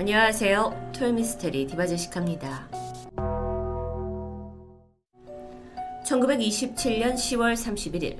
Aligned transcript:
안녕하세요. 0.00 0.92
토요미스테리 0.94 1.66
디바제시카입니다. 1.66 2.70
1927년 6.06 7.16
10월 7.16 7.52
31일 7.52 8.16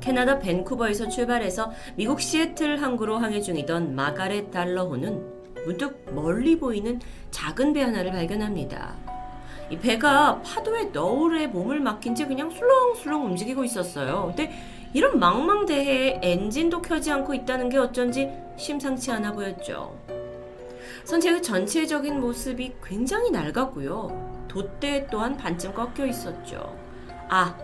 캐나다 0.00 0.38
밴쿠버에서 0.38 1.08
출발해서 1.08 1.70
미국 1.96 2.22
시애틀 2.22 2.80
항구로 2.80 3.18
항해 3.18 3.42
중이던 3.42 3.94
마가렛 3.94 4.50
달러호는 4.50 5.22
문득 5.66 6.02
멀리 6.14 6.58
보이는 6.58 6.98
작은 7.30 7.74
배 7.74 7.82
하나를 7.82 8.12
발견합니다. 8.12 8.96
이 9.68 9.78
배가 9.78 10.40
파도에 10.40 10.84
너울에 10.94 11.46
몸을 11.46 11.78
막힌 11.80 12.14
채 12.14 12.26
그냥 12.26 12.48
술렁술렁 12.48 13.26
움직이고 13.26 13.64
있었어요. 13.64 14.32
근데 14.34 14.50
이런 14.94 15.18
망망대해에 15.18 16.20
엔진도 16.22 16.80
켜지 16.80 17.12
않고 17.12 17.34
있다는 17.34 17.68
게 17.68 17.76
어쩐지 17.76 18.30
심상치 18.56 19.12
않아 19.12 19.32
보였죠. 19.32 19.97
선체의 21.08 21.42
전체적인 21.42 22.20
모습이 22.20 22.74
굉장히 22.84 23.30
낡았고요. 23.30 24.46
돛대 24.46 25.06
또한 25.10 25.38
반쯤 25.38 25.72
꺾여 25.72 26.04
있었죠. 26.04 26.78
아, 27.30 27.56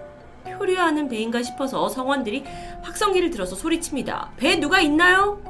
표류하는 0.45 1.09
배인가 1.09 1.43
싶어서 1.43 1.87
성원들이 1.91 2.43
확성기를 2.83 3.29
들어서 3.29 3.55
소리칩니다. 3.55 4.33
배 4.39 4.57
누가 4.57 4.81
있나요? 4.81 5.43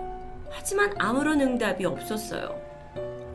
하지만 0.51 0.93
아무런 0.99 1.41
응답이 1.41 1.85
없었어요. 1.85 2.61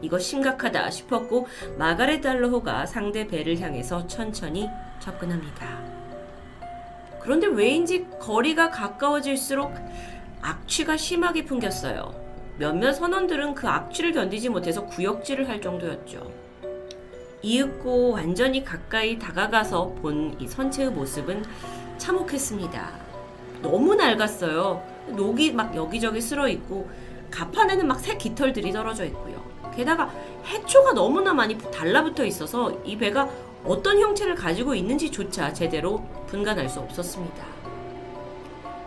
이거 0.01 0.19
심각하다 0.19 0.89
싶었고 0.89 1.47
마가렛 1.77 2.19
달러호가 2.19 2.85
상대 2.85 3.27
배를 3.27 3.61
향해서 3.61 4.07
천천히 4.07 4.67
접근합니다. 4.99 5.79
그런데 7.21 7.47
왜인지 7.47 8.07
거리가 8.19 8.71
가까워질수록 8.71 9.73
악취가 10.41 10.97
심하게 10.97 11.45
풍겼어요. 11.45 12.28
몇몇 12.59 12.91
선원들은 12.91 13.55
그 13.55 13.69
악취를 13.69 14.11
견디지 14.11 14.49
못해서 14.49 14.85
구역질을 14.85 15.47
할 15.47 15.61
정도였죠. 15.61 16.29
이윽고 17.41 18.11
완전히 18.11 18.65
가까이 18.65 19.17
다가가서 19.17 19.95
본 20.01 20.35
이 20.39 20.45
선체의 20.47 20.89
모습은 20.91 21.45
참혹했습니다. 21.97 22.91
너무 23.61 23.95
낡았어요. 23.95 24.83
녹이 25.07 25.53
막 25.53 25.73
여기저기 25.73 26.19
쓸어 26.19 26.49
있고 26.49 26.89
가판에는 27.31 27.87
막 27.87 27.99
새 28.01 28.17
깃털들이 28.17 28.73
떨어져 28.73 29.05
있고요. 29.05 29.41
게다가 29.73 30.11
해초가 30.45 30.93
너무나 30.93 31.33
많이 31.33 31.57
달라붙어 31.57 32.25
있어서 32.25 32.71
이 32.83 32.97
배가 32.97 33.29
어떤 33.63 33.99
형체를 33.99 34.35
가지고 34.35 34.75
있는지조차 34.75 35.53
제대로 35.53 36.03
분간할 36.27 36.67
수 36.67 36.81
없었습니다. 36.81 37.45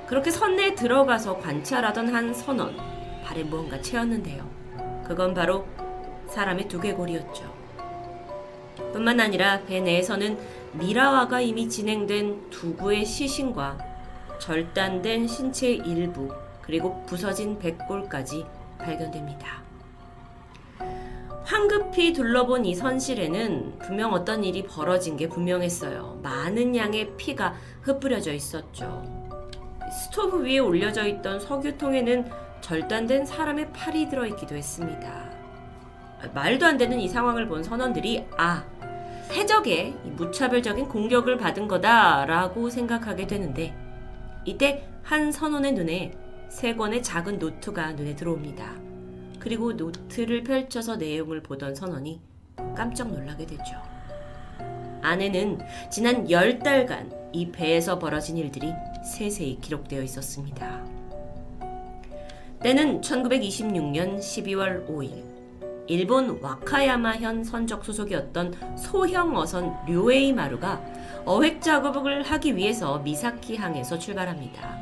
그렇게 0.07 0.31
선내에 0.31 0.75
들어가서 0.75 1.39
관찰하던 1.39 2.15
한 2.15 2.35
선원, 2.35 2.77
발에 3.33 3.45
무언가 3.45 3.81
채였는데요. 3.81 4.47
그건 5.07 5.33
바로 5.33 5.67
사람의 6.29 6.69
두개골이었죠. 6.69 7.51
뿐만 8.93 9.21
아니라 9.21 9.63
배 9.63 9.81
내에서는 9.81 10.39
미라화가 10.73 11.41
이미 11.41 11.69
진행된 11.69 12.51
두구의 12.51 13.07
시신과 13.07 13.79
절단된 14.39 15.27
신체의 15.27 15.79
일부, 15.79 16.29
그리고 16.61 17.05
부서진 17.07 17.59
백골까지 17.59 18.45
발견됩니다. 18.79 19.63
황급히 21.45 22.13
둘러본 22.13 22.67
이 22.67 22.75
선실에는 22.75 23.79
분명 23.79 24.13
어떤 24.13 24.45
일이 24.45 24.63
벌어진 24.65 25.17
게 25.17 25.29
분명했어요. 25.29 26.21
많은 26.23 26.77
양의 26.77 27.17
피가 27.17 27.55
흩뿌려져 27.83 28.33
있었죠. 28.33 29.03
스토브 29.91 30.45
위에 30.45 30.59
올려져 30.59 31.07
있던 31.07 31.41
석유통에는 31.41 32.52
절단된 32.63 33.27
사람의 33.27 33.73
팔이 33.73 34.09
들어있기도 34.09 34.55
했습니다. 34.57 35.31
말도 36.33 36.65
안 36.65 36.79
되는 36.79 36.99
이 36.99 37.09
상황을 37.09 37.49
본 37.49 37.63
선원들이 37.63 38.25
아, 38.39 38.65
해적의 39.33 39.93
무차별적인 40.17 40.89
공격을 40.89 41.37
받은 41.37 41.69
거다라고 41.69 42.71
생각하게 42.71 43.27
되는데 43.27 43.75
이때 44.45 44.89
한 45.03 45.33
선원의 45.33 45.73
눈에 45.73 46.13
세 46.49 46.75
권의 46.75 47.03
작은 47.03 47.39
노트가 47.39 47.93
눈에 47.93 48.15
들어옵니다. 48.15 48.77
그리고 49.41 49.73
노트를 49.73 50.45
펼쳐서 50.45 50.97
내용을 50.97 51.43
보던 51.43 51.75
선원이 51.75 52.21
깜짝 52.77 53.11
놀라게 53.13 53.47
되죠. 53.47 53.75
안에는 55.03 55.59
지난 55.91 56.31
열달간 56.31 57.11
이 57.33 57.51
배에서 57.51 57.99
벌어진 57.99 58.37
일들이 58.37 58.73
세세히 59.05 59.59
기록되어 59.61 60.03
있었습니다. 60.03 61.02
때는 62.63 63.01
1926년 63.01 64.19
12월 64.21 64.87
5일 64.87 65.25
일본 65.89 66.39
와카야마현 66.41 67.43
선적 67.43 67.85
소속이었던 67.85 68.77
소형 68.79 69.37
어선 69.37 69.75
류에이 69.89 70.33
마루가 70.33 70.81
어획 71.25 71.61
작업을 71.61 72.23
하기 72.23 72.57
위해서 72.57 73.01
미사키 73.01 73.57
항에서 73.57 73.99
출발합니다. 73.99 74.79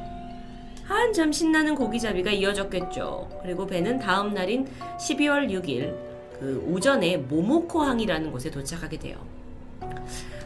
한참 0.85 1.33
신나는 1.33 1.75
고기잡이가 1.75 2.31
이어졌겠죠. 2.33 3.41
그리고 3.43 3.67
배는 3.67 3.99
다음 3.99 4.35
날인 4.35 4.69
12월 4.99 5.49
6일 5.49 5.97
그 6.39 6.63
오전에 6.71 7.17
모모코 7.17 7.81
항이라는 7.81 8.31
곳에 8.31 8.51
도착하게 8.51 8.99
돼요. 8.99 9.17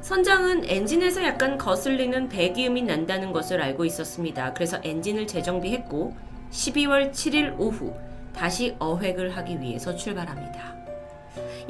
선장은 0.02 0.70
엔진에서 0.70 1.24
약간 1.24 1.58
거슬리는 1.58 2.28
배기음이 2.28 2.82
난다는 2.82 3.32
것을 3.32 3.60
알고 3.60 3.84
있었습니다. 3.86 4.52
그래서 4.52 4.78
엔진을 4.84 5.26
재정비했고 5.26 6.33
12월 6.54 7.10
7일 7.10 7.56
오후 7.58 7.92
다시 8.32 8.76
어획을 8.78 9.36
하기 9.36 9.60
위해서 9.60 9.94
출발합니다. 9.94 10.74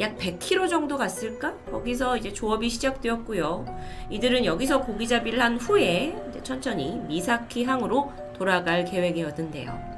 약 0.00 0.18
100km 0.18 0.68
정도 0.68 0.98
갔을까? 0.98 1.54
거기서 1.70 2.18
이제 2.18 2.32
조업이 2.32 2.68
시작되었고요. 2.68 3.64
이들은 4.10 4.44
여기서 4.44 4.82
고기잡이를 4.82 5.40
한 5.40 5.56
후에 5.56 6.14
천천히 6.42 7.00
미사키 7.06 7.64
항으로 7.64 8.12
돌아갈 8.36 8.84
계획이었는데요. 8.84 9.94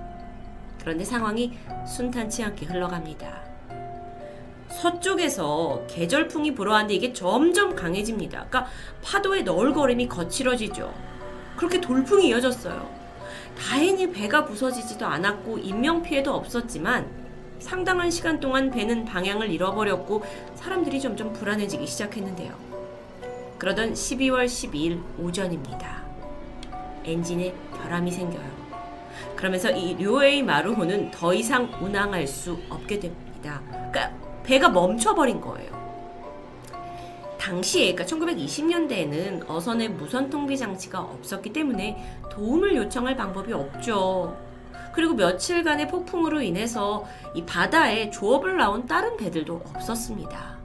그런데 0.80 1.04
상황이 1.04 1.58
순탄치 1.86 2.44
않게 2.44 2.66
흘러갑니다. 2.66 3.44
서쪽에서 4.68 5.86
계절풍이 5.88 6.54
불어왔는데 6.54 6.94
이게 6.94 7.12
점점 7.12 7.74
강해집니다. 7.74 8.46
그러니까 8.48 8.70
파도의 9.02 9.42
널거림이 9.42 10.06
거칠어지죠. 10.06 10.94
그렇게 11.56 11.80
돌풍이 11.80 12.28
이어졌어요. 12.28 13.05
다행히 13.58 14.10
배가 14.10 14.44
부서지지도 14.44 15.06
않았고 15.06 15.58
인명피해도 15.58 16.32
없었지만 16.32 17.08
상당한 17.58 18.10
시간 18.10 18.38
동안 18.38 18.70
배는 18.70 19.04
방향을 19.04 19.50
잃어버렸고 19.50 20.22
사람들이 20.54 21.00
점점 21.00 21.32
불안해지기 21.32 21.86
시작했는데요. 21.86 22.54
그러던 23.58 23.94
12월 23.94 24.44
12일 24.44 25.02
오전입니다. 25.18 26.04
엔진에 27.04 27.54
결함이 27.76 28.10
생겨요. 28.10 28.66
그러면서 29.34 29.70
이 29.70 29.94
료에이 29.94 30.42
마루호는 30.42 31.10
더 31.10 31.32
이상 31.32 31.72
운항할 31.80 32.26
수 32.26 32.58
없게 32.68 33.00
됩니다. 33.00 33.62
그러니까 33.70 34.12
배가 34.44 34.68
멈춰버린 34.68 35.40
거예요. 35.40 35.75
당시에 37.46 37.94
그러니까 37.94 38.16
1920년대에는 38.16 39.48
어선에 39.48 39.88
무선 39.88 40.28
통비 40.28 40.58
장치가 40.58 41.00
없었기 41.00 41.52
때문에 41.52 41.96
도움을 42.28 42.74
요청할 42.74 43.16
방법이 43.16 43.52
없죠. 43.52 44.36
그리고 44.92 45.14
며칠간의 45.14 45.86
폭풍으로 45.86 46.42
인해서 46.42 47.06
이 47.34 47.44
바다에 47.44 48.10
조업을 48.10 48.56
나온 48.56 48.86
다른 48.86 49.16
배들도 49.16 49.62
없었습니다. 49.74 50.56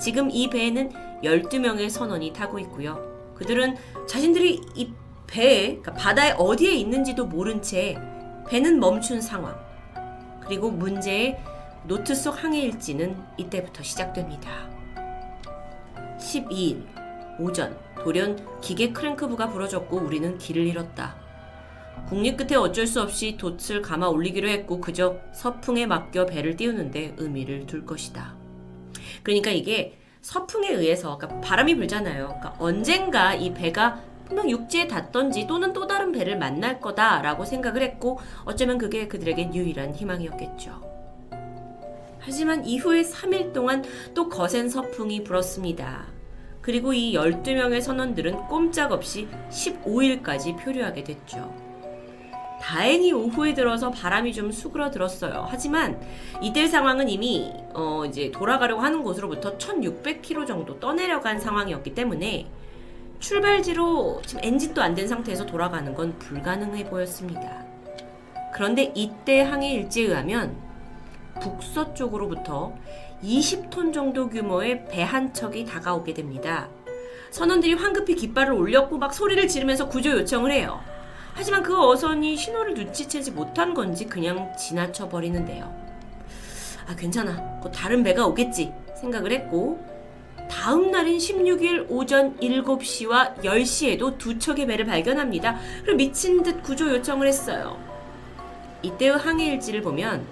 지금 0.00 0.30
이 0.30 0.48
배에는 0.50 0.92
12명의 1.24 1.90
선원이 1.90 2.32
타고 2.32 2.60
있고요. 2.60 3.04
그들은 3.34 3.76
자신들이 4.06 4.60
이 4.74 4.92
배에, 5.26 5.78
그러니까 5.78 5.94
바다에 5.94 6.32
어디에 6.38 6.74
있는지도 6.74 7.26
모른 7.26 7.60
채 7.60 7.98
배는 8.48 8.78
멈춘 8.78 9.20
상황. 9.20 9.58
그리고 10.44 10.70
문제의 10.70 11.42
노트 11.84 12.14
속 12.14 12.44
항해 12.44 12.60
일지는 12.60 13.16
이때부터 13.36 13.82
시작됩니다. 13.82 14.75
12일 16.18 16.84
오전 17.38 17.76
돌연 18.02 18.60
기계 18.60 18.92
크랭크부가 18.92 19.48
부러졌고 19.48 19.96
우리는 19.98 20.38
길을 20.38 20.66
잃었다. 20.66 21.16
국립 22.08 22.36
끝에 22.36 22.54
어쩔 22.54 22.86
수 22.86 23.02
없이 23.02 23.36
돛을 23.36 23.82
감아 23.82 24.08
올리기로 24.08 24.48
했고 24.48 24.80
그저 24.80 25.16
서풍에 25.32 25.86
맡겨 25.86 26.26
배를 26.26 26.56
띄우는데 26.56 27.14
의미를 27.16 27.66
둘 27.66 27.84
것이다. 27.84 28.36
그러니까 29.22 29.50
이게 29.50 29.98
서풍에 30.20 30.70
의해서 30.70 31.18
그러니까 31.18 31.40
바람이 31.40 31.76
불잖아요. 31.76 32.26
그러니까 32.26 32.54
언젠가 32.58 33.34
이 33.34 33.52
배가 33.52 34.00
분명 34.26 34.50
육지에 34.50 34.86
닿던지 34.86 35.46
또는 35.46 35.72
또 35.72 35.86
다른 35.86 36.12
배를 36.12 36.38
만날 36.38 36.80
거다라고 36.80 37.44
생각을 37.44 37.82
했고 37.82 38.18
어쩌면 38.44 38.78
그게 38.78 39.08
그들에겐 39.08 39.54
유일한 39.54 39.94
희망이었겠죠. 39.94 40.95
하지만 42.26 42.64
이후에 42.66 43.02
3일 43.02 43.52
동안 43.52 43.84
또 44.12 44.28
거센 44.28 44.68
서풍이 44.68 45.22
불었습니다. 45.22 46.06
그리고 46.60 46.92
이 46.92 47.14
12명의 47.14 47.80
선원들은 47.80 48.48
꼼짝없이 48.48 49.28
15일까지 49.48 50.58
표류하게 50.58 51.04
됐죠. 51.04 51.54
다행히 52.60 53.12
오후에 53.12 53.54
들어서 53.54 53.90
바람이 53.90 54.32
좀 54.32 54.50
수그러들었어요. 54.50 55.46
하지만 55.48 56.00
이때 56.42 56.66
상황은 56.66 57.08
이미 57.08 57.52
어 57.74 58.04
이제 58.06 58.32
돌아가려고 58.32 58.80
하는 58.80 59.04
곳으로부터 59.04 59.56
1600km 59.56 60.46
정도 60.48 60.80
떠내려간 60.80 61.38
상황이었기 61.38 61.94
때문에 61.94 62.46
출발지로 63.20 64.22
지금 64.26 64.40
엔진도 64.42 64.82
안 64.82 64.96
된 64.96 65.06
상태에서 65.06 65.46
돌아가는 65.46 65.94
건 65.94 66.18
불가능해 66.18 66.86
보였습니다. 66.90 67.64
그런데 68.52 68.90
이때 68.96 69.42
항해 69.42 69.70
일지에 69.74 70.06
의하면 70.06 70.56
북서쪽으로부터 71.40 72.74
20톤 73.22 73.92
정도 73.92 74.28
규모의 74.28 74.86
배 74.86 75.02
한 75.02 75.32
척이 75.32 75.64
다가오게 75.64 76.14
됩니다. 76.14 76.68
선원들이 77.30 77.74
황급히 77.74 78.14
깃발을 78.14 78.52
올렸고 78.52 78.98
막 78.98 79.12
소리를 79.14 79.46
지르면서 79.48 79.88
구조 79.88 80.10
요청을 80.10 80.50
해요. 80.52 80.80
하지만 81.34 81.62
그 81.62 81.78
어선이 81.78 82.36
신호를 82.36 82.74
눈치채지 82.74 83.32
못한 83.32 83.74
건지 83.74 84.06
그냥 84.06 84.52
지나쳐 84.56 85.08
버리는데요. 85.08 85.72
아, 86.86 86.94
괜찮아. 86.96 87.60
곧 87.60 87.70
다른 87.72 88.02
배가 88.02 88.26
오겠지 88.26 88.72
생각을 89.00 89.32
했고 89.32 89.84
다음 90.50 90.90
날인 90.90 91.18
16일 91.18 91.86
오전 91.90 92.36
7시와 92.38 93.36
10시에도 93.42 94.16
두 94.16 94.38
척의 94.38 94.66
배를 94.66 94.86
발견합니다. 94.86 95.58
그리고 95.82 95.96
미친 95.96 96.42
듯 96.42 96.62
구조 96.62 96.88
요청을 96.88 97.26
했어요. 97.26 97.76
이때의 98.82 99.18
항해 99.18 99.46
일지를 99.54 99.82
보면 99.82 100.24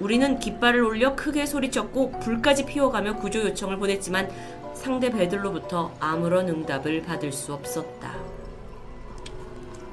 우리는 0.00 0.38
깃발을 0.38 0.82
올려 0.82 1.14
크게 1.14 1.44
소리쳤고 1.44 2.12
불까지 2.20 2.64
피워가며 2.64 3.16
구조 3.16 3.40
요청을 3.40 3.76
보냈지만 3.76 4.30
상대 4.74 5.10
배들로부터 5.10 5.92
아무런 6.00 6.48
응답을 6.48 7.02
받을 7.02 7.30
수 7.32 7.52
없었다. 7.52 8.14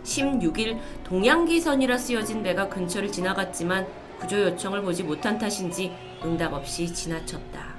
16일 0.03 0.79
동양기선이라 1.03 1.97
쓰여진 1.97 2.41
배가 2.41 2.69
근처를 2.69 3.11
지나갔지만 3.11 3.85
구조 4.19 4.41
요청을 4.41 4.81
보지 4.81 5.03
못한 5.03 5.37
탓인지 5.37 5.91
응답 6.23 6.53
없이 6.53 6.91
지나쳤다. 6.91 7.75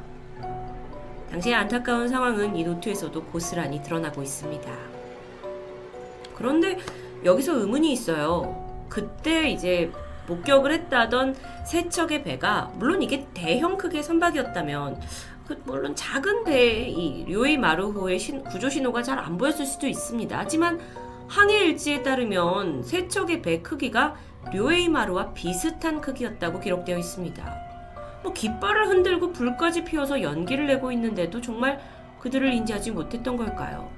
당시의 1.30 1.54
안타까운 1.54 2.08
상황은 2.08 2.56
이 2.56 2.64
노트에서도 2.64 3.24
고스란히 3.24 3.82
드러나고 3.82 4.22
있습니다. 4.22 4.70
그런데 6.34 6.78
여기서 7.24 7.58
의문이 7.58 7.90
있어요. 7.92 8.86
그때 8.88 9.50
이제 9.50 9.90
목격을 10.28 10.72
했다던 10.72 11.34
세 11.64 11.88
척의 11.88 12.22
배가 12.22 12.70
물론 12.76 13.02
이게 13.02 13.26
대형 13.34 13.76
크기의 13.76 14.02
선박이었다면 14.02 15.00
그 15.46 15.60
물론 15.64 15.94
작은 15.96 16.44
배이 16.44 17.24
료이 17.26 17.56
마루호의 17.56 18.18
신, 18.18 18.44
구조 18.44 18.68
신호가 18.68 19.02
잘 19.02 19.18
안 19.18 19.38
보였을 19.38 19.64
수도 19.64 19.86
있습니다. 19.86 20.38
하지만 20.38 20.78
항해 21.28 21.58
일지에 21.66 22.02
따르면 22.02 22.82
세 22.82 23.08
척의 23.08 23.42
배 23.42 23.60
크기가 23.62 24.14
료에이 24.52 24.88
마루와 24.88 25.32
비슷한 25.34 26.00
크기였다고 26.00 26.60
기록되어 26.60 26.96
있습니다. 26.98 27.56
뭐 28.22 28.32
깃발을 28.32 28.88
흔들고 28.88 29.32
불까지 29.32 29.84
피워서 29.84 30.22
연기를 30.22 30.66
내고 30.66 30.90
있는데도 30.92 31.40
정말 31.40 31.80
그들을 32.20 32.52
인지하지 32.52 32.90
못했던 32.92 33.36
걸까요? 33.36 33.90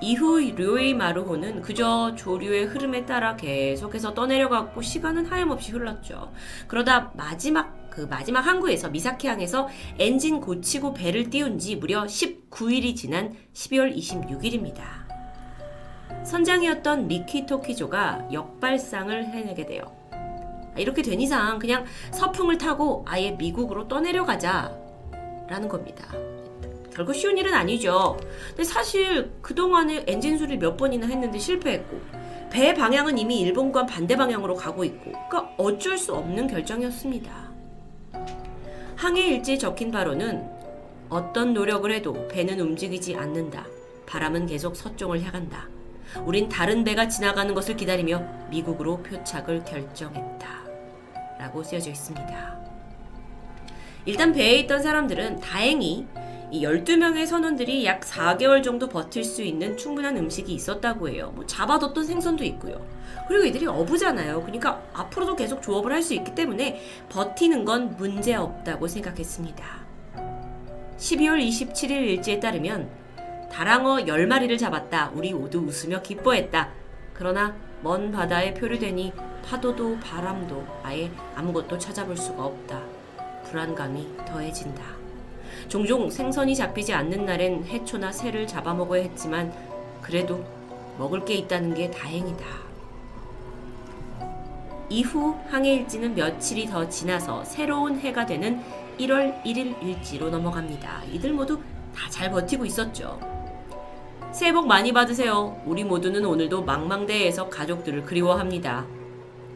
이후 0.00 0.40
료에이 0.40 0.94
마루호는 0.94 1.62
그저 1.62 2.14
조류의 2.14 2.66
흐름에 2.66 3.04
따라 3.04 3.36
계속해서 3.36 4.14
떠내려갔고 4.14 4.80
시간은 4.80 5.26
하염없이 5.26 5.72
흘렀죠. 5.72 6.32
그러다 6.68 7.12
마지막 7.14 7.90
그 7.90 8.02
마지막 8.02 8.42
항구에서 8.42 8.90
미사키항에서 8.90 9.68
엔진 9.98 10.40
고치고 10.40 10.94
배를 10.94 11.30
띄운 11.30 11.58
지 11.58 11.74
무려 11.74 12.04
19일이 12.04 12.94
지난 12.94 13.34
12월 13.54 13.96
26일입니다. 13.96 14.82
선장이었던 16.24 17.08
미키 17.08 17.46
토키조가 17.46 18.28
역발상을 18.32 19.24
해내게 19.24 19.66
돼요. 19.66 19.82
이렇게 20.76 21.02
된 21.02 21.20
이상 21.20 21.58
그냥 21.58 21.84
서풍을 22.12 22.58
타고 22.58 23.04
아예 23.08 23.32
미국으로 23.32 23.88
떠내려가자 23.88 24.72
라는 25.48 25.68
겁니다. 25.68 26.06
결코 26.98 27.12
쉬운 27.12 27.38
일은 27.38 27.54
아니죠. 27.54 28.16
근데 28.48 28.64
사실 28.64 29.30
그동안에 29.40 30.02
엔진 30.08 30.36
수리를 30.36 30.58
몇 30.58 30.76
번이나 30.76 31.06
했는데 31.06 31.38
실패했고 31.38 32.00
배 32.50 32.74
방향은 32.74 33.18
이미 33.18 33.38
일본과 33.38 33.86
반대 33.86 34.16
방향으로 34.16 34.56
가고 34.56 34.82
있고 34.82 35.12
그러니까 35.12 35.54
어쩔 35.58 35.96
수 35.96 36.12
없는 36.12 36.48
결정이었습니다. 36.48 37.30
항해 38.96 39.28
일지에 39.28 39.58
적힌 39.58 39.92
바로는 39.92 40.44
어떤 41.08 41.54
노력을 41.54 41.88
해도 41.88 42.26
배는 42.26 42.58
움직이지 42.58 43.14
않는다. 43.14 43.64
바람은 44.06 44.46
계속 44.46 44.74
서쪽을 44.74 45.22
향한다. 45.22 45.68
우린 46.24 46.48
다른 46.48 46.82
배가 46.82 47.06
지나가는 47.06 47.54
것을 47.54 47.76
기다리며 47.76 48.24
미국으로 48.50 49.04
표착을 49.04 49.64
결정했다. 49.64 50.48
라고 51.38 51.62
쓰여져 51.62 51.90
있습니다. 51.90 52.58
일단 54.04 54.32
배에 54.32 54.56
있던 54.56 54.82
사람들은 54.82 55.38
다행히 55.38 56.08
이 56.50 56.62
12명의 56.64 57.26
선원들이 57.26 57.84
약 57.84 58.00
4개월 58.00 58.62
정도 58.62 58.88
버틸 58.88 59.22
수 59.22 59.42
있는 59.42 59.76
충분한 59.76 60.16
음식이 60.16 60.52
있었다고 60.52 61.10
해요. 61.10 61.32
뭐 61.34 61.44
잡아뒀던 61.46 62.04
생선도 62.04 62.42
있고요. 62.44 62.80
그리고 63.28 63.44
이들이 63.44 63.66
어부잖아요. 63.66 64.40
그러니까 64.42 64.82
앞으로도 64.94 65.36
계속 65.36 65.60
조업을 65.62 65.92
할 65.92 66.02
수 66.02 66.14
있기 66.14 66.34
때문에 66.34 66.80
버티는 67.10 67.64
건 67.66 67.96
문제 67.98 68.34
없다고 68.34 68.88
생각했습니다. 68.88 69.64
12월 70.96 71.46
27일 71.46 71.90
일지에 71.90 72.40
따르면 72.40 72.88
다랑어 73.52 73.96
10마리를 73.96 74.58
잡았다. 74.58 75.12
우리 75.14 75.34
모두 75.34 75.58
웃으며 75.58 76.00
기뻐했다. 76.00 76.70
그러나 77.12 77.54
먼 77.82 78.10
바다에 78.10 78.54
표류되니 78.54 79.12
파도도 79.44 79.98
바람도 80.00 80.64
아예 80.82 81.10
아무것도 81.34 81.78
찾아볼 81.78 82.16
수가 82.16 82.44
없다. 82.44 82.80
불안감이 83.44 84.08
더해진다. 84.26 84.97
종종 85.68 86.08
생선이 86.10 86.54
잡히지 86.54 86.92
않는 86.94 87.26
날엔 87.26 87.64
해초나 87.64 88.12
새를 88.12 88.46
잡아먹어야 88.46 89.02
했지만 89.02 89.52
그래도 90.00 90.44
먹을 90.98 91.24
게 91.24 91.34
있다는 91.34 91.74
게 91.74 91.90
다행이다. 91.90 92.44
이후 94.90 95.34
항해 95.50 95.74
일지는 95.74 96.14
며칠이 96.14 96.66
더 96.66 96.88
지나서 96.88 97.44
새로운 97.44 97.98
해가 97.98 98.24
되는 98.26 98.62
1월 98.98 99.42
1일 99.44 99.82
일지로 99.82 100.30
넘어갑니다. 100.30 101.04
이들 101.12 101.32
모두 101.32 101.58
다 101.94 102.08
잘 102.10 102.30
버티고 102.30 102.64
있었죠. 102.64 103.18
새해 104.32 104.52
복 104.52 104.66
많이 104.66 104.92
받으세요. 104.92 105.60
우리 105.66 105.84
모두는 105.84 106.24
오늘도 106.24 106.62
망망대해에서 106.64 107.48
가족들을 107.48 108.04
그리워합니다. 108.04 108.86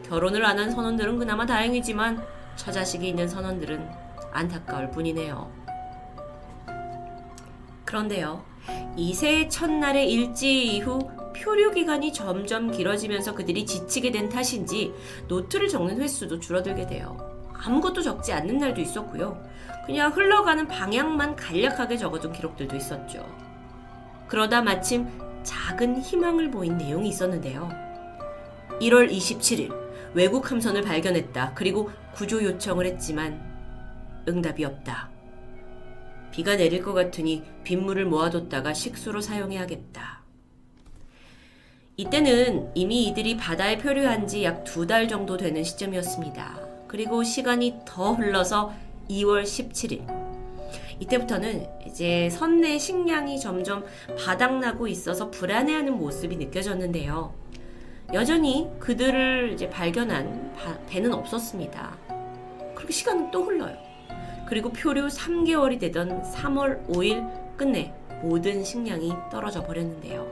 결혼을 0.07 0.45
안 0.45 0.59
한 0.59 0.71
선원들은 0.71 1.19
그나마 1.19 1.45
다행이지만 1.45 2.21
처자식이 2.57 3.07
있는 3.07 3.27
선원들은 3.27 3.89
안타까울 4.31 4.91
뿐이네요. 4.91 5.62
그런데요. 7.93 8.43
이 8.95 9.13
새해 9.13 9.47
첫날의 9.47 10.11
일지 10.11 10.65
이후 10.65 11.11
표류 11.35 11.71
기간이 11.71 12.11
점점 12.11 12.71
길어지면서 12.71 13.35
그들이 13.35 13.67
지치게 13.67 14.11
된 14.11 14.29
탓인지 14.29 14.91
노트를 15.27 15.69
적는 15.69 16.01
횟수도 16.01 16.39
줄어들게 16.39 16.87
돼요. 16.87 17.15
아무것도 17.53 18.01
적지 18.01 18.33
않는 18.33 18.57
날도 18.57 18.81
있었고요. 18.81 19.39
그냥 19.85 20.11
흘러가는 20.11 20.67
방향만 20.67 21.35
간략하게 21.35 21.97
적어둔 21.97 22.33
기록들도 22.33 22.75
있었죠. 22.75 23.23
그러다 24.27 24.63
마침 24.63 25.07
작은 25.43 26.01
희망을 26.01 26.49
보인 26.49 26.77
내용이 26.77 27.09
있었는데요. 27.09 27.69
1월 28.81 29.11
27일 29.11 29.71
외국 30.15 30.49
함선을 30.49 30.81
발견했다. 30.81 31.53
그리고 31.53 31.91
구조 32.15 32.43
요청을 32.43 32.87
했지만 32.87 33.39
응답이 34.27 34.65
없다. 34.65 35.12
비가 36.33 36.55
내릴 36.57 36.81
것 36.81 36.93
같으니 36.93 37.43
빗물을 37.63 38.05
모아뒀다가 38.05 38.73
식수로 38.73 39.21
사용해야겠다. 39.21 40.23
이때는 41.95 42.71
이미 42.73 43.03
이들이 43.05 43.37
바다에 43.37 43.77
표류한 43.77 44.25
지 44.27 44.43
약 44.43 44.63
두 44.63 44.87
달 44.87 45.07
정도 45.07 45.37
되는 45.37 45.63
시점이었습니다. 45.63 46.59
그리고 46.87 47.23
시간이 47.23 47.81
더 47.85 48.13
흘러서 48.13 48.73
2월 49.11 49.43
17일. 49.43 50.07
이때부터는 50.99 51.67
이제 51.85 52.29
선내 52.31 52.79
식량이 52.79 53.39
점점 53.39 53.85
바닥나고 54.25 54.87
있어서 54.87 55.29
불안해하는 55.29 55.93
모습이 55.99 56.35
느껴졌는데요. 56.37 57.31
여전히 58.11 58.69
그들을 58.79 59.51
이제 59.53 59.69
발견한 59.69 60.55
배는 60.87 61.13
없었습니다. 61.13 61.95
그리고 62.73 62.91
시간은 62.91 63.29
또 63.29 63.43
흘러요. 63.43 63.77
그리고 64.53 64.71
표류 64.71 65.07
3개월이 65.07 65.79
되던 65.79 66.21
3월 66.31 66.87
5일 66.87 67.57
끝내 67.57 67.91
모든 68.21 68.63
식량이 68.63 69.11
떨어져 69.31 69.63
버렸는데요. 69.63 70.27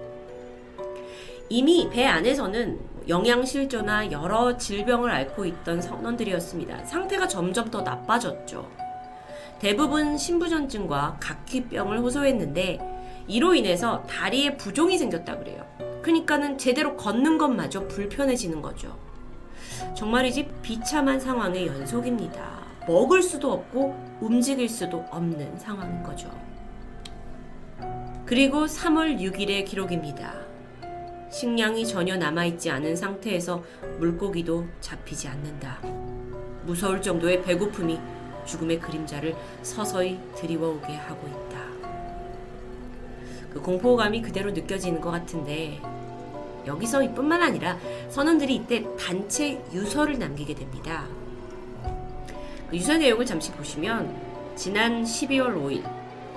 이미 1.49 1.89
배 1.89 2.05
안에서는 2.05 2.79
영양실조나 3.07 4.11
여러 4.11 4.55
질병을 4.59 5.09
앓고 5.09 5.45
있던 5.45 5.81
선원들이었습니다. 5.81 6.85
상태가 6.85 7.27
점점 7.27 7.71
더 7.71 7.81
나빠졌죠. 7.81 8.69
대부분 9.57 10.19
신부전증과 10.19 11.17
각기병을 11.19 11.97
호소했는데 11.97 12.77
이로 13.27 13.55
인해서 13.55 14.03
다리에 14.03 14.55
부종이 14.55 14.99
생겼다 14.99 15.39
그래요. 15.39 15.65
그러니까는 16.03 16.59
제대로 16.59 16.95
걷는 16.95 17.39
것마저 17.39 17.87
불편해지는 17.87 18.61
거죠. 18.61 18.95
정말이지 19.95 20.47
비참한 20.61 21.19
상황의 21.19 21.65
연속입니다. 21.65 22.60
먹을 22.87 23.21
수도 23.21 23.51
없고 23.51 23.95
움직일 24.21 24.67
수도 24.67 25.05
없는 25.11 25.57
상황인 25.57 26.01
거죠. 26.03 26.31
그리고 28.25 28.65
3월 28.65 29.19
6일의 29.19 29.65
기록입니다. 29.65 30.33
식량이 31.31 31.85
전혀 31.85 32.17
남아있지 32.17 32.69
않은 32.71 32.95
상태에서 32.95 33.63
물고기도 33.99 34.65
잡히지 34.79 35.27
않는다. 35.27 35.79
무서울 36.65 37.01
정도의 37.01 37.43
배고픔이 37.43 37.99
죽음의 38.45 38.79
그림자를 38.79 39.35
서서히 39.61 40.19
드리워오게 40.35 40.95
하고 40.95 41.27
있다. 41.27 41.61
그 43.53 43.61
공포감이 43.61 44.21
그대로 44.21 44.51
느껴지는 44.51 45.01
것 45.01 45.11
같은데 45.11 45.81
여기서 46.65 47.03
이뿐만 47.03 47.41
아니라 47.41 47.77
선원들이 48.09 48.55
이때 48.55 48.85
단체 48.97 49.61
유서를 49.73 50.19
남기게 50.19 50.55
됩니다. 50.55 51.05
그 52.71 52.77
유서 52.77 52.97
내용을 52.97 53.25
잠시 53.25 53.51
보시면 53.51 54.15
지난 54.55 55.03
12월 55.03 55.55
5일 55.55 55.83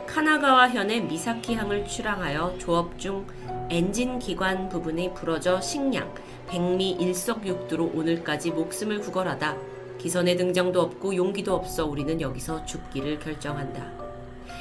카나가와 0.07 0.69
현의 0.69 1.03
미사키항을 1.03 1.87
출항하여 1.87 2.59
조업 2.59 2.99
중 2.99 3.25
엔진 3.71 4.19
기관 4.19 4.69
부분이 4.69 5.15
부러져 5.15 5.61
식량, 5.61 6.13
백미 6.49 6.91
일석육두로 6.91 7.93
오늘까지 7.95 8.51
목숨을 8.51 9.01
구걸하다 9.01 9.57
기선의 9.99 10.37
등장도 10.37 10.81
없고 10.81 11.15
용기도 11.15 11.55
없어 11.55 11.87
우리는 11.87 12.21
여기서 12.21 12.67
죽기를 12.67 13.21
결정한다. 13.21 13.93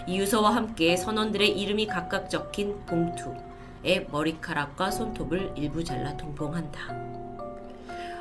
이 0.05 0.19
유서와 0.19 0.55
함께 0.55 0.95
선원들의 0.95 1.59
이름이 1.59 1.87
각각 1.87 2.29
적힌 2.29 2.79
봉투에 2.85 4.07
머리카락과 4.11 4.91
손톱을 4.91 5.53
일부 5.55 5.83
잘라 5.83 6.15
동봉한다. 6.17 7.12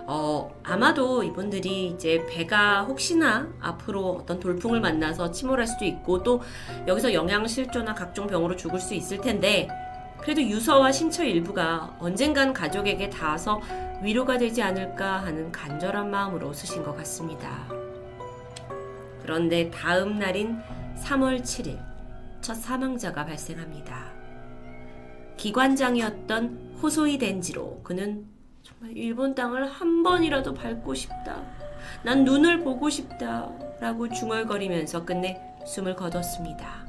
어, 0.07 0.51
아마도 0.65 1.23
이분들이 1.23 1.89
이제 1.89 2.25
배가 2.29 2.83
혹시나 2.83 3.49
앞으로 3.61 4.19
어떤 4.21 4.41
돌풍을 4.41 4.81
만나서 4.81 5.31
침몰할 5.31 5.67
수도 5.67 5.85
있고 5.85 6.23
또 6.23 6.43
여기서 6.87 7.13
영양실조나 7.13 7.95
각종 7.95 8.27
병으로 8.27 8.57
죽을 8.57 8.81
수 8.81 8.95
있을 8.95 9.21
텐데 9.21 9.69
그래도 10.21 10.43
유서와 10.43 10.93
신처 10.93 11.25
일부가 11.25 11.97
언젠간 11.99 12.53
가족에게 12.53 13.11
닿아서 13.11 13.61
위로가 14.03 14.39
되지 14.39 14.63
않을까 14.63 15.19
하는 15.23 15.51
간절한 15.53 16.11
마음으로 16.11 16.53
쓰신 16.53 16.83
것 16.83 16.97
같습니다. 16.99 17.67
그런데 19.23 19.71
다음 19.71 20.19
날인 20.19 20.59
3월 20.97 21.43
7일 21.43 21.79
첫 22.41 22.55
사망자가 22.55 23.25
발생합니다. 23.25 24.13
기관장이었던 25.37 26.79
호소이 26.83 27.19
덴지로 27.19 27.83
그는 27.83 28.32
정말 28.79 28.97
일본 28.97 29.35
땅을 29.35 29.67
한 29.69 30.03
번이라도 30.03 30.55
밟고 30.55 30.95
싶다. 30.95 31.43
난 32.03 32.25
눈을 32.25 32.63
보고 32.63 32.89
싶다. 32.89 33.51
라고 33.81 34.09
중얼거리면서 34.09 35.05
끝내 35.05 35.41
숨을 35.67 35.97
거뒀습니다. 35.97 36.87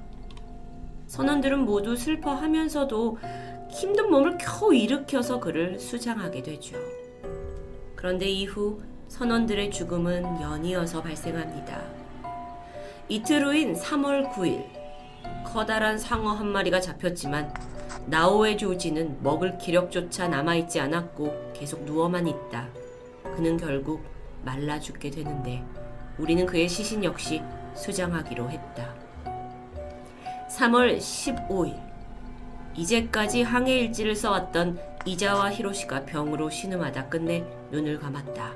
선원들은 1.08 1.66
모두 1.66 1.96
슬퍼하면서도 1.96 3.18
힘든 3.70 4.10
몸을 4.12 4.38
겨우 4.38 4.74
일으켜서 4.74 5.40
그를 5.40 5.80
수장하게 5.80 6.44
되죠. 6.44 6.78
그런데 7.96 8.28
이후 8.28 8.82
선원들의 9.08 9.72
죽음은 9.72 10.42
연이어서 10.42 11.02
발생합니다. 11.02 11.82
이틀 13.10 13.46
후인 13.46 13.74
3월 13.76 14.32
9일, 14.32 14.66
커다란 15.44 15.98
상어 15.98 16.32
한 16.32 16.48
마리가 16.48 16.80
잡혔지만 16.80 17.54
나오의 18.06 18.58
조지는 18.58 19.24
먹을 19.24 19.58
기력조차 19.58 20.28
남아있지 20.28 20.80
않았고 20.80 21.54
계속 21.54 21.84
누워만 21.84 22.28
있다. 22.28 22.68
그는 23.36 23.58
결국 23.58 24.04
말라 24.44 24.80
죽게 24.80 25.10
되는데 25.10 25.64
우리는 26.18 26.46
그의 26.46 26.68
시신 26.68 27.04
역시 27.04 27.42
수장하기로 27.76 28.50
했다. 28.50 28.94
3월 30.50 30.98
15일 30.98 31.82
이제까지 32.76 33.44
항해 33.44 33.80
일지를 33.80 34.16
써왔던 34.16 34.80
이자와 35.06 35.52
히로시가 35.52 36.06
병으로 36.06 36.50
신음하다 36.50 37.10
끝내 37.10 37.46
눈을 37.72 38.00
감았다. 38.00 38.52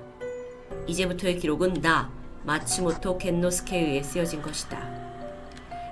이제부터의 0.88 1.38
기록은 1.38 1.82
나 1.82 2.12
마츠모토 2.44 3.18
겐노스케에 3.18 3.82
의해 3.82 4.04
쓰여진 4.04 4.42
것이다. 4.42 4.77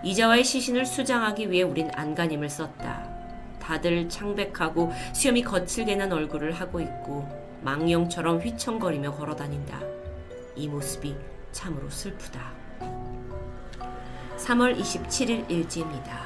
이자와의 0.03 0.43
시신을 0.43 0.85
수장하기 0.85 1.49
위해 1.49 1.63
우린 1.63 1.89
안간힘을 1.93 2.49
썼다. 2.49 3.14
다들 3.65 4.07
창백하고 4.07 4.93
수염이 5.13 5.41
거칠게 5.41 5.95
난 5.95 6.13
얼굴을 6.13 6.51
하고 6.51 6.79
있고 6.79 7.27
망령처럼 7.63 8.39
휘청거리며 8.39 9.13
걸어다닌다. 9.15 9.79
이 10.55 10.67
모습이 10.67 11.15
참으로 11.51 11.89
슬프다. 11.89 12.53
3월 14.37 14.79
27일 14.79 15.49
일지입니다. 15.49 16.25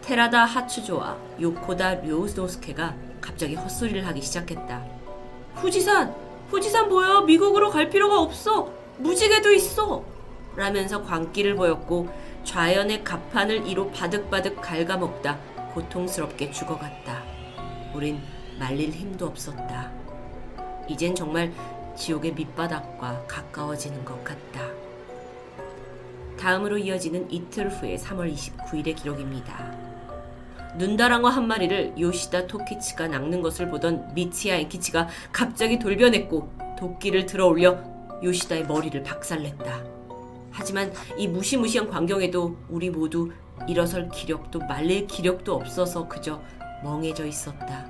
테라다 0.00 0.46
하츠조와 0.46 1.18
요코다 1.38 1.96
료우노스케가 1.96 2.94
갑자기 3.20 3.54
헛소리를 3.54 4.06
하기 4.06 4.22
시작했다. 4.22 4.82
후지산! 5.56 6.14
후지산 6.48 6.88
뭐야? 6.88 7.20
미국으로 7.20 7.68
갈 7.68 7.90
필요가 7.90 8.18
없어! 8.18 8.72
무지개도 8.96 9.52
있어! 9.52 10.02
라면서 10.56 11.02
광기를 11.02 11.54
보였고 11.54 12.08
좌연의 12.44 13.04
갑판을 13.04 13.66
이로 13.66 13.90
바득바득 13.90 14.60
갉아먹다 14.62 15.49
고통스럽게 15.74 16.50
죽어갔다. 16.50 17.22
우린 17.94 18.20
말릴 18.58 18.90
힘도 18.90 19.26
없었다. 19.26 19.90
이젠 20.88 21.14
정말 21.14 21.52
지옥의 21.96 22.34
밑바닥과 22.34 23.24
가까워지는 23.26 24.04
것 24.04 24.22
같다. 24.24 24.68
다음으로 26.38 26.78
이어지는 26.78 27.30
이틀 27.30 27.68
후의 27.68 27.98
3월 27.98 28.32
29일의 28.32 28.96
기록입니다. 28.96 29.76
눈다랑어 30.76 31.28
한 31.28 31.46
마리를 31.46 31.94
요시다 31.98 32.46
토키치가 32.46 33.08
낚는 33.08 33.42
것을 33.42 33.68
보던 33.68 34.14
미치야 34.14 34.56
엔키치가 34.56 35.08
갑자기 35.32 35.78
돌변했고 35.78 36.76
도끼를 36.78 37.26
들어 37.26 37.46
올려 37.46 37.78
요시다의 38.22 38.66
머리를 38.66 39.02
박살냈다. 39.02 39.84
하지만 40.52 40.92
이 41.16 41.28
무시무시한 41.28 41.88
광경에도 41.88 42.56
우리 42.68 42.90
모두 42.90 43.30
일어설 43.68 44.08
기력도 44.08 44.60
말릴 44.60 45.06
기력도 45.06 45.54
없어서 45.54 46.08
그저 46.08 46.42
멍해져 46.82 47.26
있었다. 47.26 47.86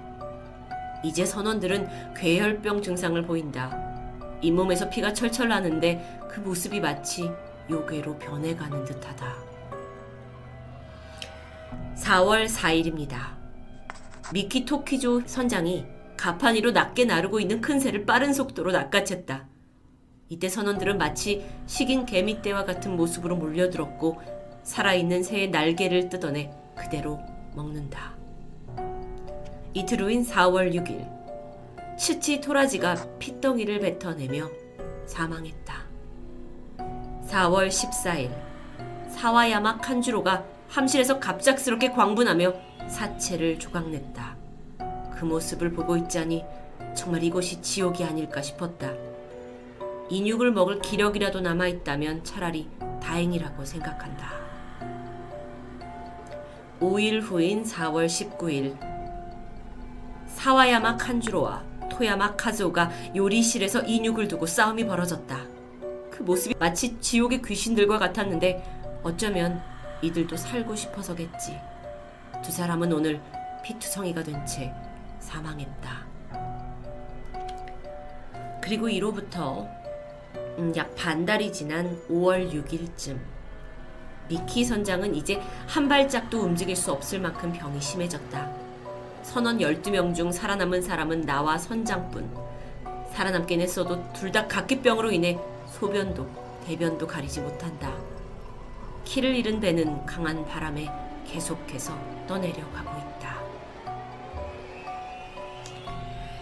이제 1.02 1.24
선원들은 1.24 2.14
괴혈병 2.14 2.82
증상을 2.82 3.20
보인다. 3.22 3.90
잇몸에서 4.42 4.88
피가 4.88 5.12
철철 5.12 5.48
나는데 5.48 6.20
그 6.30 6.40
모습이 6.40 6.80
마치 6.80 7.30
요괴로 7.70 8.18
변해가는 8.18 8.84
듯하다. 8.84 9.34
4월 11.96 12.48
4일입니다. 12.48 13.38
미키 14.32 14.64
토키조 14.64 15.22
선장이 15.26 15.86
가판위로 16.16 16.72
낮게 16.72 17.04
나르고 17.04 17.40
있는 17.40 17.60
큰 17.60 17.80
새를 17.80 18.04
빠른 18.04 18.32
속도로 18.32 18.72
낚아챘다. 18.72 19.44
이때 20.28 20.48
선원들은 20.48 20.98
마치 20.98 21.44
식인 21.66 22.06
개미떼와 22.06 22.64
같은 22.64 22.96
모습으로 22.96 23.36
몰려들었고 23.36 24.39
살아있는 24.62 25.22
새의 25.22 25.50
날개를 25.50 26.08
뜯어내 26.08 26.50
그대로 26.74 27.20
먹는다. 27.54 28.14
이틀 29.74 30.02
후인 30.02 30.24
4월 30.24 30.74
6일 30.74 31.98
시치 31.98 32.40
토라지가 32.40 32.96
핏덩이를 33.18 33.80
뱉어내며 33.80 34.48
사망했다. 35.06 35.74
4월 37.26 37.68
14일 37.68 38.30
사와야마 39.10 39.78
칸주로가 39.78 40.44
함실에서 40.68 41.20
갑작스럽게 41.20 41.90
광분하며 41.90 42.54
사체를 42.88 43.58
조각냈다. 43.58 44.36
그 45.14 45.24
모습을 45.24 45.72
보고 45.72 45.96
있자니 45.96 46.44
정말 46.94 47.22
이곳이 47.22 47.60
지옥이 47.60 48.02
아닐까 48.04 48.40
싶었다. 48.40 48.92
인육을 50.08 50.52
먹을 50.52 50.80
기력이라도 50.80 51.40
남아있다면 51.40 52.24
차라리 52.24 52.68
다행이라고 53.02 53.64
생각한다. 53.64 54.39
5일 56.80 57.20
후인 57.22 57.64
4월 57.64 58.06
19일 58.06 58.76
사와야마 60.26 60.96
칸주로와 60.96 61.62
토야마 61.90 62.36
카즈오가 62.36 62.90
요리실에서 63.14 63.82
인육을 63.82 64.28
두고 64.28 64.46
싸움이 64.46 64.86
벌어졌다. 64.86 65.38
그 66.10 66.22
모습이 66.22 66.54
마치 66.58 66.98
지옥의 67.00 67.42
귀신들과 67.42 67.98
같았는데 67.98 69.00
어쩌면 69.02 69.60
이들도 70.00 70.36
살고 70.36 70.74
싶어서겠지. 70.76 71.58
두 72.42 72.50
사람은 72.50 72.90
오늘 72.92 73.20
피투성이가 73.62 74.22
된 74.22 74.46
채 74.46 74.72
사망했다. 75.18 76.06
그리고 78.62 78.88
이로부터 78.88 79.68
음, 80.58 80.72
약 80.76 80.94
반달이 80.94 81.52
지난 81.52 82.00
5월 82.08 82.50
6일쯤 82.52 83.18
미키 84.30 84.64
선장은 84.64 85.16
이제 85.16 85.42
한 85.66 85.88
발짝도 85.88 86.40
움직일 86.40 86.76
수 86.76 86.92
없을 86.92 87.18
만큼 87.18 87.52
병이 87.52 87.80
심해졌다. 87.80 88.48
선원 89.24 89.58
12명 89.58 90.14
중 90.14 90.30
살아남은 90.30 90.82
사람은 90.82 91.22
나와 91.22 91.58
선장뿐. 91.58 92.30
살아남긴 93.12 93.60
했어도 93.60 94.00
둘 94.12 94.30
다 94.30 94.46
각기병으로 94.46 95.10
인해 95.10 95.36
소변도 95.66 96.28
대변도 96.64 97.08
가리지 97.08 97.40
못한다. 97.40 97.92
키를 99.04 99.34
잃은 99.34 99.58
배는 99.58 100.06
강한 100.06 100.46
바람에 100.46 100.88
계속해서 101.26 101.92
떠내려가고 102.28 102.90
있다. 103.00 103.40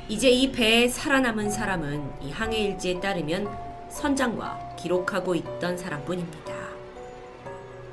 이제 0.09 0.29
이 0.29 0.53
배에 0.53 0.89
살아남은 0.89 1.51
사람은 1.51 2.11
이 2.21 2.31
항해 2.31 2.59
일지에 2.59 3.01
따르면 3.01 3.49
선장과 3.89 4.77
기록하고 4.77 5.35
있던 5.35 5.79
사람뿐입니다. 5.79 6.58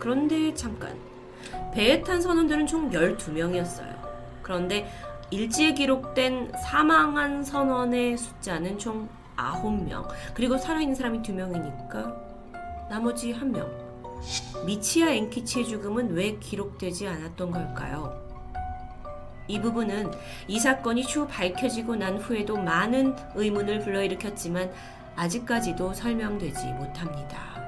그런데 0.06 0.54
잠깐 0.54 0.96
배에 1.74 2.04
탄 2.04 2.22
선원들은 2.22 2.68
총 2.68 2.92
12명이었어요. 2.92 3.92
그런데 4.44 4.88
일지에 5.32 5.74
기록된 5.74 6.52
사망한 6.62 7.44
선원의 7.44 8.16
숫자는 8.16 8.78
총 8.78 9.10
9명. 9.36 10.08
그리고 10.36 10.60
살아있는 10.60 10.94
사람이 10.94 11.24
2명이니까 11.24 12.16
나머지 12.88 13.34
1명. 13.34 13.68
미치아 14.68 15.10
앵키치의 15.10 15.66
죽음은 15.66 16.14
왜 16.14 16.38
기록되지 16.38 17.08
않았던 17.08 17.50
걸까요? 17.50 18.16
이 19.48 19.60
부분은 19.60 20.12
이 20.48 20.60
사건이 20.60 21.08
추후 21.08 21.26
밝혀지고 21.28 21.96
난 21.96 22.20
후에도 22.20 22.58
많은 22.58 23.16
의문을 23.34 23.80
불러일으켰지만 23.80 24.72
아직까지도 25.16 25.96
설명되지 25.96 26.68
못합니다. 26.74 27.65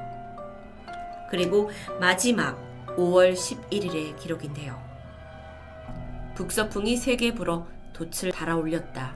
그리고 1.29 1.69
마지막 1.99 2.57
5월 2.95 3.33
11일의 3.33 4.17
기록인데요. 4.17 4.81
북서풍이 6.35 6.97
세게 6.97 7.33
불어 7.33 7.67
돛을 7.93 8.31
달아올렸다. 8.31 9.15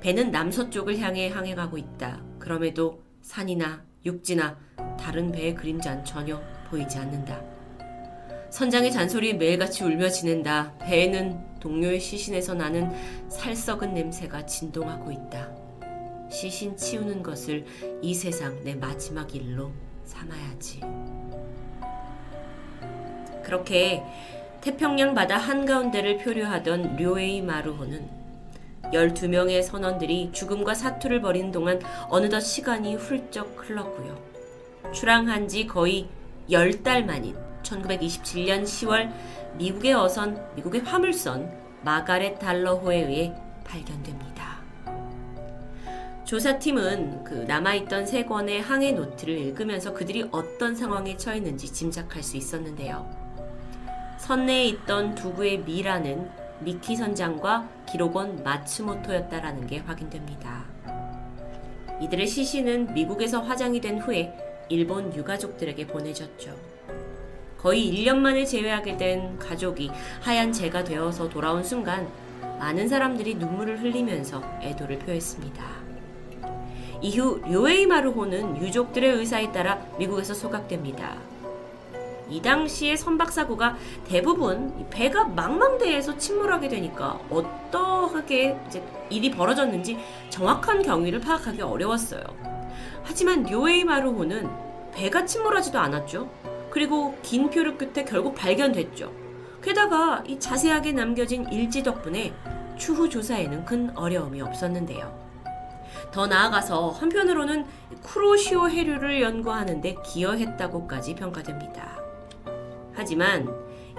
배는 0.00 0.30
남서쪽을 0.30 0.98
향해 0.98 1.28
항해가고 1.28 1.78
있다. 1.78 2.20
그럼에도 2.38 3.02
산이나 3.22 3.84
육지나 4.04 4.58
다른 4.98 5.30
배의 5.30 5.54
그림자는 5.54 6.04
전혀 6.04 6.40
보이지 6.70 6.98
않는다. 6.98 7.40
선장의 8.50 8.90
잔소리 8.90 9.34
매일같이 9.34 9.84
울며 9.84 10.08
지낸다. 10.08 10.78
배에는 10.78 11.60
동료의 11.60 12.00
시신에서 12.00 12.54
나는 12.54 12.90
살썩은 13.28 13.94
냄새가 13.94 14.46
진동하고 14.46 15.12
있다. 15.12 15.52
시신 16.30 16.76
치우는 16.76 17.22
것을 17.22 17.64
이 18.02 18.14
세상 18.14 18.62
내 18.64 18.74
마지막 18.74 19.34
일로 19.34 19.72
삼아야지. 20.10 20.80
그렇게 23.44 24.02
태평양 24.60 25.14
바다 25.14 25.38
한가운데를 25.38 26.18
표류하던 26.18 26.96
료에이 26.96 27.42
마루호는 27.42 28.20
12명의 28.92 29.62
선원들이 29.62 30.30
죽음과 30.32 30.74
사투를 30.74 31.20
벌이는 31.20 31.52
동안 31.52 31.80
어느덧 32.08 32.40
시간이 32.40 32.96
훌쩍 32.96 33.56
흘렀고요. 33.56 34.18
출항한 34.92 35.48
지 35.48 35.66
거의 35.66 36.08
10달 36.50 37.04
만인 37.04 37.36
1927년 37.62 38.64
10월 38.64 39.12
미국의 39.56 39.94
어선, 39.94 40.44
미국의 40.56 40.82
화물선 40.82 41.50
마가렛 41.82 42.38
달러호에 42.38 43.04
의해 43.04 43.34
발견됩니다. 43.64 44.39
조사팀은 46.30 47.24
그 47.24 47.34
남아있던 47.34 48.06
세 48.06 48.24
권의 48.24 48.62
항해 48.62 48.92
노트를 48.92 49.36
읽으면서 49.36 49.92
그들이 49.92 50.28
어떤 50.30 50.76
상황에 50.76 51.16
처했는지 51.16 51.72
짐작할 51.72 52.22
수 52.22 52.36
있었는데요. 52.36 53.04
선내에 54.16 54.66
있던 54.66 55.16
두구의 55.16 55.64
미라는 55.64 56.30
미키 56.60 56.94
선장과 56.94 57.68
기록원 57.90 58.44
마츠모토였다라는 58.44 59.66
게 59.66 59.78
확인됩니다. 59.78 60.66
이들의 62.00 62.28
시신은 62.28 62.94
미국에서 62.94 63.40
화장이 63.40 63.80
된 63.80 63.98
후에 63.98 64.32
일본 64.68 65.12
유가족들에게 65.12 65.88
보내졌죠. 65.88 66.54
거의 67.58 67.92
1년 67.92 68.18
만에 68.18 68.44
재회하게 68.44 68.98
된 68.98 69.36
가족이 69.36 69.90
하얀 70.20 70.52
재가 70.52 70.84
되어서 70.84 71.28
돌아온 71.28 71.64
순간 71.64 72.08
많은 72.60 72.86
사람들이 72.86 73.34
눈물을 73.34 73.82
흘리면서 73.82 74.44
애도를 74.62 75.00
표했습니다. 75.00 75.79
이후 77.02 77.40
료에이 77.46 77.86
마루호는 77.86 78.58
유족들의 78.58 79.10
의사에 79.14 79.52
따라 79.52 79.80
미국에서 79.98 80.34
소각됩니다. 80.34 81.16
이 82.28 82.40
당시의 82.40 82.96
선박 82.96 83.32
사고가 83.32 83.76
대부분 84.06 84.86
배가 84.90 85.24
망망대해서 85.24 86.16
침몰하게 86.18 86.68
되니까 86.68 87.18
어떠하게 87.30 88.56
일이 89.08 89.30
벌어졌는지 89.30 89.98
정확한 90.28 90.82
경위를 90.82 91.20
파악하기 91.20 91.62
어려웠어요. 91.62 92.22
하지만 93.02 93.44
료에이 93.44 93.84
마루호는 93.84 94.48
배가 94.92 95.24
침몰하지도 95.24 95.78
않았죠. 95.78 96.30
그리고 96.70 97.16
긴 97.22 97.50
표류 97.50 97.76
끝에 97.76 98.04
결국 98.04 98.34
발견됐죠. 98.34 99.10
게다가 99.62 100.22
이 100.26 100.38
자세하게 100.38 100.92
남겨진 100.92 101.50
일지 101.50 101.82
덕분에 101.82 102.32
추후 102.76 103.08
조사에는 103.08 103.64
큰 103.64 103.90
어려움이 103.96 104.40
없었는데요. 104.40 105.29
더 106.10 106.26
나아가서 106.26 106.90
한편으로는 106.90 107.66
쿠로시오 108.02 108.68
해류를 108.68 109.22
연구하는데 109.22 109.96
기여했다고까지 110.04 111.14
평가됩니다. 111.14 111.98
하지만 112.94 113.48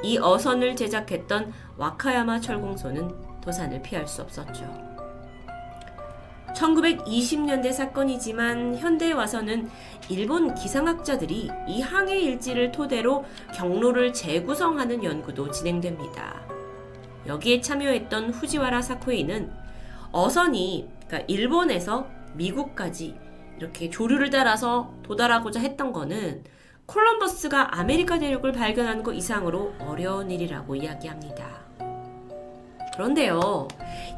이 0.04 0.17
어선을 0.17 0.75
제작했던 0.75 1.54
와카야마 1.77 2.39
철공소는 2.39 3.41
도산을 3.41 3.82
피할 3.82 4.08
수 4.08 4.21
없었죠. 4.21 4.91
1920년대 6.56 7.71
사건이지만 7.71 8.77
현대에 8.77 9.13
와서는 9.13 9.69
일본 10.10 10.54
기상학자들이 10.54 11.49
이 11.67 11.82
항해 11.82 12.19
일지를 12.19 12.71
토대로 12.71 13.25
경로를 13.56 14.13
재구성하는 14.13 15.04
연구도 15.04 15.49
진행됩니다. 15.51 16.41
여기에 17.25 17.62
참여했던 17.62 18.32
후지와라 18.32 18.82
사쿠에이는 18.82 19.51
어선이 20.12 20.89
그러니까 21.12 21.26
일본에서 21.28 22.08
미국까지 22.36 23.19
이렇게 23.58 23.89
조류를 23.89 24.30
따라서 24.30 24.93
도달하고자 25.04 25.60
했던 25.60 25.91
거는 25.91 26.43
콜럼버스가 26.86 27.78
아메리카 27.78 28.17
대륙을 28.17 28.54
발견한 28.54 29.04
것 29.04 29.12
이상으로 29.12 29.74
어려운 29.80 30.32
일이라고 30.32 30.76
이야기합니다. 30.76 31.45
그런데요, 32.93 33.67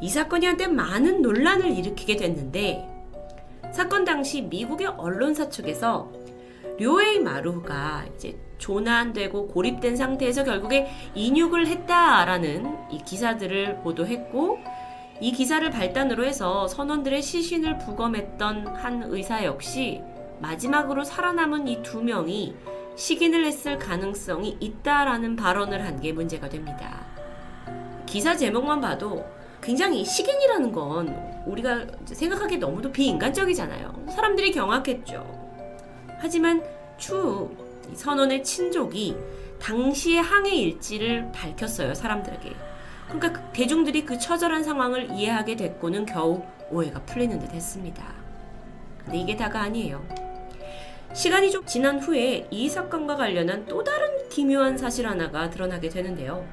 이 0.00 0.08
사건이 0.08 0.46
한때 0.46 0.68
많은 0.68 1.20
논란을 1.20 1.70
일으키게 1.76 2.16
됐는데, 2.16 2.88
사건 3.72 4.04
당시 4.04 4.42
미국의 4.42 4.86
언론사 4.86 5.48
측에서 5.48 6.10
료에이 6.78 7.20
마루가 7.20 8.04
이제 8.14 8.38
조난되고 8.58 9.48
고립된 9.48 9.96
상태에서 9.96 10.44
결국에 10.44 10.88
인육을 11.14 11.66
했다라는 11.66 12.90
이 12.90 12.98
기사들을 12.98 13.80
보도했고, 13.82 14.58
이 15.20 15.32
기사를 15.32 15.68
발단으로 15.70 16.24
해서 16.24 16.66
선원들의 16.68 17.22
시신을 17.22 17.78
부검했던 17.78 18.66
한 18.68 19.02
의사 19.06 19.44
역시 19.44 20.02
마지막으로 20.40 21.04
살아남은 21.04 21.68
이 21.68 21.82
두 21.82 22.02
명이 22.02 22.54
식인을 22.96 23.44
했을 23.44 23.78
가능성이 23.78 24.56
있다라는 24.60 25.36
발언을 25.36 25.84
한 25.84 26.00
게 26.00 26.12
문제가 26.12 26.48
됩니다. 26.48 27.04
기사 28.06 28.36
제목만 28.36 28.80
봐도 28.80 29.24
굉장히 29.62 30.04
식인이라는 30.04 30.72
건 30.72 31.42
우리가 31.46 31.86
생각하기 32.04 32.58
너무도 32.58 32.92
비인간적이잖아요. 32.92 34.06
사람들이 34.10 34.52
경악했죠. 34.52 35.24
하지만 36.18 36.62
추후 36.98 37.50
선원의 37.94 38.44
친족이 38.44 39.16
당시의 39.60 40.20
항해 40.22 40.54
일지를 40.54 41.30
밝혔어요, 41.32 41.94
사람들에게. 41.94 42.54
그러니까 43.06 43.32
그 43.32 43.40
대중들이 43.52 44.04
그 44.04 44.18
처절한 44.18 44.64
상황을 44.64 45.10
이해하게 45.12 45.56
됐고는 45.56 46.06
겨우 46.06 46.42
오해가 46.70 47.00
풀리는 47.00 47.38
듯 47.38 47.52
했습니다. 47.52 48.04
근데 49.04 49.18
이게 49.18 49.36
다가 49.36 49.62
아니에요. 49.62 50.04
시간이 51.12 51.50
좀 51.52 51.64
지난 51.64 52.00
후에 52.00 52.48
이 52.50 52.68
사건과 52.68 53.16
관련한 53.16 53.66
또 53.66 53.84
다른 53.84 54.28
기묘한 54.30 54.76
사실 54.76 55.06
하나가 55.06 55.48
드러나게 55.48 55.88
되는데요. 55.88 56.44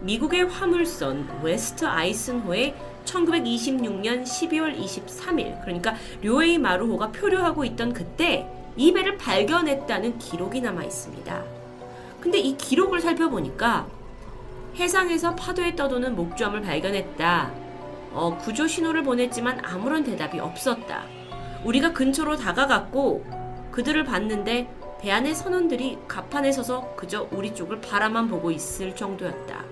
미국의 0.00 0.46
화물선 0.46 1.42
웨스트 1.42 1.84
아이슨호에 1.84 2.74
1926년 3.04 4.24
12월 4.24 4.78
23일, 4.78 5.60
그러니까 5.62 5.94
료에이 6.22 6.58
마루호가 6.58 7.12
표류하고 7.12 7.64
있던 7.64 7.92
그때 7.92 8.48
이 8.76 8.92
배를 8.92 9.16
발견했다는 9.18 10.18
기록이 10.18 10.60
남아 10.60 10.84
있습니다. 10.84 11.44
근데 12.20 12.38
이 12.38 12.56
기록을 12.56 13.00
살펴보니까 13.00 13.86
해상에서 14.76 15.34
파도에 15.34 15.74
떠도는 15.74 16.14
목조함을 16.14 16.60
발견했다. 16.60 17.50
어, 18.12 18.38
구조 18.38 18.66
신호를 18.66 19.02
보냈지만 19.02 19.64
아무런 19.64 20.04
대답이 20.04 20.38
없었다. 20.38 21.04
우리가 21.64 21.92
근처로 21.92 22.36
다가갔고 22.36 23.24
그들을 23.70 24.04
봤는데 24.04 24.68
배 25.00 25.10
안의 25.10 25.34
선원들이 25.34 25.98
갑판에 26.08 26.52
서서 26.52 26.94
그저 26.96 27.28
우리 27.30 27.54
쪽을 27.54 27.80
바라만 27.80 28.28
보고 28.28 28.50
있을 28.50 28.94
정도였다. 28.94 29.64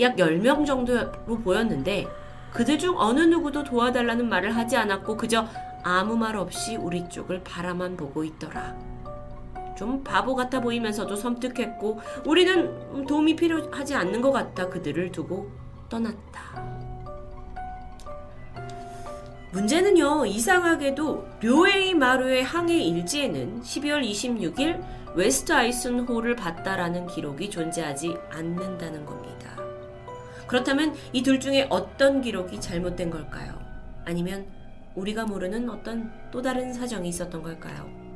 약 0.00 0.16
10명 0.16 0.66
정도로 0.66 1.38
보였는데 1.42 2.06
그들 2.52 2.78
중 2.78 2.98
어느 2.98 3.20
누구도 3.20 3.62
도와달라는 3.64 4.28
말을 4.28 4.56
하지 4.56 4.76
않았고 4.76 5.16
그저 5.16 5.46
아무 5.84 6.16
말 6.16 6.36
없이 6.36 6.76
우리 6.76 7.08
쪽을 7.08 7.42
바라만 7.44 7.96
보고 7.96 8.24
있더라. 8.24 8.87
좀 9.78 10.02
바보 10.02 10.34
같아 10.34 10.60
보이면서도 10.60 11.14
섬뜩했고 11.14 12.00
우리는 12.26 13.06
도움이 13.06 13.36
필요하지 13.36 13.94
않는 13.94 14.20
것 14.20 14.32
같아 14.32 14.68
그들을 14.68 15.12
두고 15.12 15.48
떠났다. 15.88 16.66
문제는요, 19.52 20.26
이상하게도 20.26 21.26
료에이 21.42 21.94
마루의 21.94 22.42
항해 22.42 22.76
일지에는 22.76 23.62
12월 23.62 24.02
26일 24.04 24.82
웨스트 25.14 25.52
아이슨 25.52 26.00
호를 26.00 26.34
봤다라는 26.34 27.06
기록이 27.06 27.48
존재하지 27.48 28.16
않는다는 28.30 29.06
겁니다. 29.06 29.56
그렇다면 30.48 30.94
이 31.12 31.22
둘 31.22 31.38
중에 31.38 31.66
어떤 31.70 32.20
기록이 32.20 32.60
잘못된 32.60 33.10
걸까요? 33.10 33.58
아니면 34.04 34.46
우리가 34.96 35.24
모르는 35.24 35.70
어떤 35.70 36.10
또 36.32 36.42
다른 36.42 36.72
사정이 36.72 37.08
있었던 37.08 37.42
걸까요? 37.42 38.07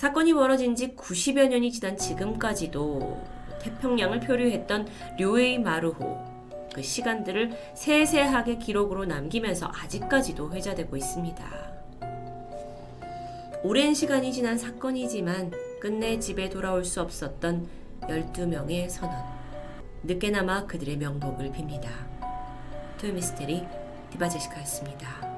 사건이 0.00 0.32
벌어진 0.32 0.74
지 0.74 0.96
90여 0.96 1.48
년이 1.48 1.70
지난 1.72 1.94
지금까지도 1.94 3.22
태평양을 3.60 4.20
표류했던 4.20 4.88
료에이 5.18 5.58
마루호 5.58 6.24
그 6.72 6.82
시간들을 6.82 7.50
세세하게 7.74 8.56
기록으로 8.56 9.04
남기면서 9.04 9.70
아직까지도 9.70 10.54
회자되고 10.54 10.96
있습니다. 10.96 11.44
오랜 13.62 13.92
시간이 13.92 14.32
지난 14.32 14.56
사건이지만 14.56 15.52
끝내 15.82 16.18
집에 16.18 16.48
돌아올 16.48 16.82
수 16.86 17.02
없었던 17.02 17.68
12명의 18.00 18.88
선원. 18.88 19.22
늦게나마 20.02 20.64
그들의 20.64 20.96
명복을 20.96 21.52
빕니다. 21.52 21.90
토요미스테리 22.96 23.66
디바제시카였습니다. 24.12 25.29